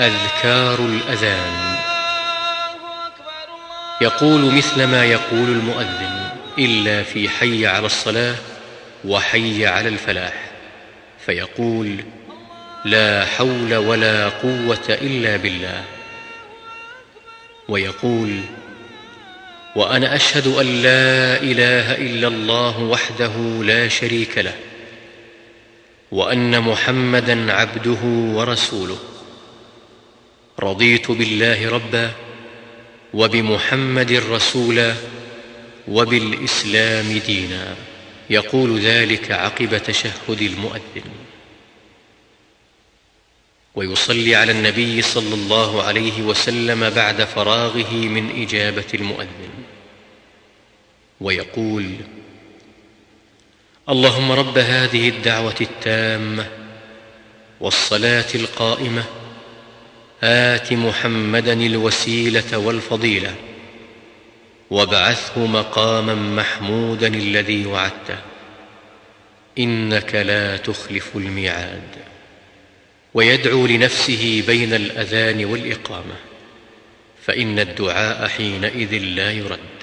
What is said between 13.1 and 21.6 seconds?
حول ولا قوة إلا بالله. ويقول وأنا أشهد أن لا